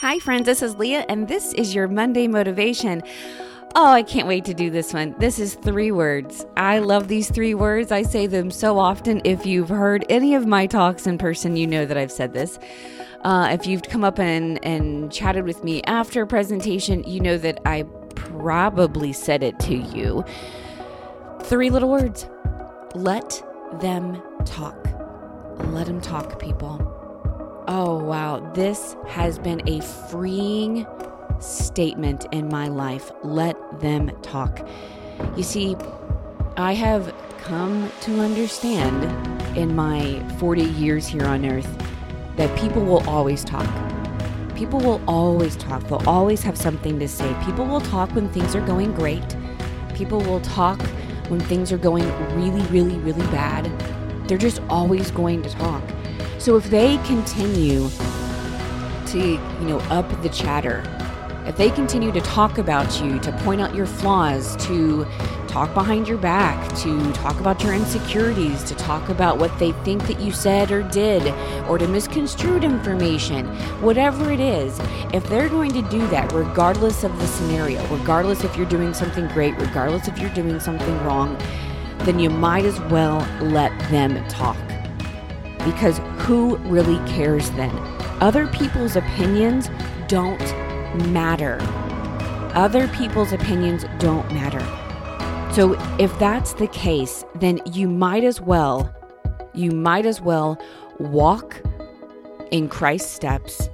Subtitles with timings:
[0.00, 3.02] Hi, friends, this is Leah, and this is your Monday Motivation.
[3.74, 5.16] Oh, I can't wait to do this one.
[5.18, 6.46] This is three words.
[6.56, 7.90] I love these three words.
[7.90, 9.20] I say them so often.
[9.24, 12.60] If you've heard any of my talks in person, you know that I've said this.
[13.22, 17.36] Uh, if you've come up and, and chatted with me after a presentation, you know
[17.36, 17.82] that I
[18.14, 20.24] probably said it to you.
[21.42, 22.24] Three little words
[22.94, 23.42] let
[23.80, 24.78] them talk.
[25.72, 26.97] Let them talk, people.
[27.70, 28.40] Oh, wow.
[28.54, 30.86] This has been a freeing
[31.38, 33.12] statement in my life.
[33.22, 34.66] Let them talk.
[35.36, 35.76] You see,
[36.56, 39.04] I have come to understand
[39.54, 41.68] in my 40 years here on earth
[42.36, 43.68] that people will always talk.
[44.56, 45.82] People will always talk.
[45.88, 47.36] They'll always have something to say.
[47.44, 49.36] People will talk when things are going great.
[49.94, 50.80] People will talk
[51.28, 53.70] when things are going really, really, really bad.
[54.26, 55.82] They're just always going to talk.
[56.38, 57.88] So if they continue
[59.06, 60.84] to, you know, up the chatter,
[61.46, 65.04] if they continue to talk about you, to point out your flaws, to
[65.48, 70.06] talk behind your back, to talk about your insecurities, to talk about what they think
[70.06, 71.34] that you said or did,
[71.68, 73.46] or to misconstrued information,
[73.82, 74.78] whatever it is,
[75.12, 79.26] if they're going to do that, regardless of the scenario, regardless if you're doing something
[79.28, 81.36] great, regardless if you're doing something wrong,
[82.00, 84.56] then you might as well let them talk
[85.64, 87.74] because who really cares then?
[88.20, 89.68] Other people's opinions
[90.08, 90.40] don't
[91.10, 91.58] matter.
[92.54, 94.60] Other people's opinions don't matter.
[95.54, 98.94] So if that's the case, then you might as well
[99.58, 100.56] you might as well
[100.98, 101.60] walk
[102.52, 103.68] in Christ's steps,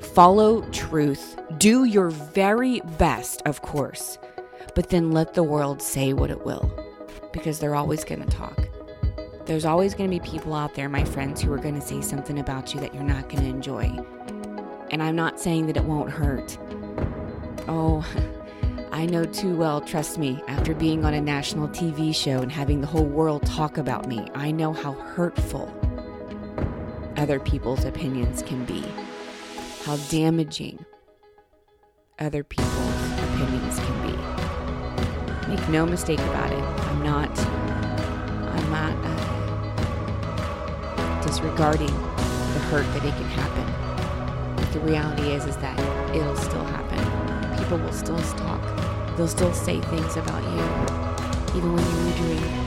[0.00, 4.18] follow truth, do your very best, of course,
[4.74, 6.72] but then let the world say what it will
[7.32, 8.65] because they're always going to talk.
[9.46, 12.00] There's always going to be people out there, my friends, who are going to say
[12.00, 13.84] something about you that you're not going to enjoy.
[14.90, 16.58] And I'm not saying that it won't hurt.
[17.68, 18.04] Oh,
[18.92, 22.80] I know too well, trust me, after being on a national TV show and having
[22.80, 25.72] the whole world talk about me, I know how hurtful
[27.16, 28.84] other people's opinions can be,
[29.84, 30.84] how damaging
[32.18, 35.54] other people's opinions can be.
[35.54, 39.04] Make no mistake about it, I'm not, I'm not.
[39.04, 39.35] Uh,
[41.26, 44.56] disregarding the hurt that it can happen.
[44.56, 45.78] But the reality is is that
[46.14, 47.58] it'll still happen.
[47.58, 48.62] People will still talk.
[49.16, 50.62] They'll still say things about you,
[51.58, 52.66] even when you're doing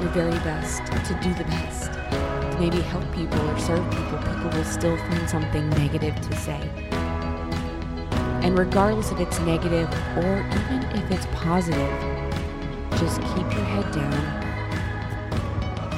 [0.00, 1.92] your very best to do the best.
[1.92, 6.70] To maybe help people or serve people, people will still find something negative to say.
[8.42, 11.90] And regardless if it's negative or even if it's positive,
[12.98, 14.40] just keep your head down.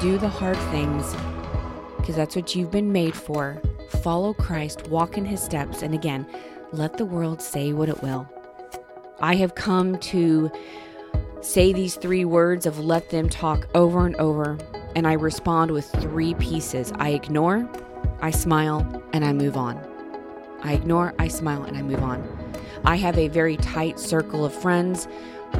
[0.00, 1.14] Do the hard things
[2.02, 3.62] because that's what you've been made for.
[4.02, 6.26] Follow Christ, walk in his steps, and again,
[6.72, 8.28] let the world say what it will.
[9.20, 10.50] I have come to
[11.42, 14.58] say these three words of let them talk over and over,
[14.96, 17.70] and I respond with three pieces I ignore,
[18.20, 19.78] I smile, and I move on.
[20.64, 22.28] I ignore, I smile, and I move on.
[22.84, 25.06] I have a very tight circle of friends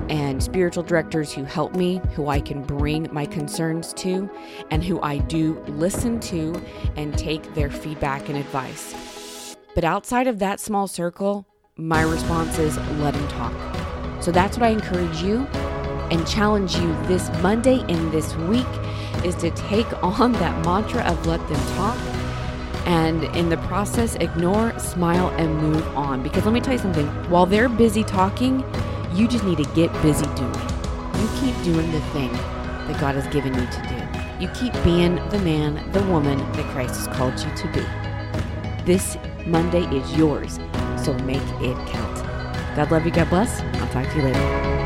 [0.09, 4.31] and spiritual directors who help me, who I can bring my concerns to,
[4.71, 6.61] and who I do listen to
[6.97, 9.57] and take their feedback and advice.
[9.75, 14.23] But outside of that small circle, my response is let them talk.
[14.23, 15.47] So that's what I encourage you
[16.11, 18.67] and challenge you this Monday and this week
[19.25, 21.99] is to take on that mantra of let them talk
[22.87, 27.07] and in the process ignore, smile and move on because let me tell you something,
[27.31, 28.65] while they're busy talking,
[29.15, 30.55] you just need to get busy doing.
[31.21, 34.43] You keep doing the thing that God has given you to do.
[34.43, 38.85] You keep being the man, the woman that Christ has called you to be.
[38.85, 40.59] This Monday is yours,
[40.97, 42.17] so make it count.
[42.75, 43.13] God love you.
[43.13, 43.61] God bless.
[43.61, 44.82] I'll talk to you later.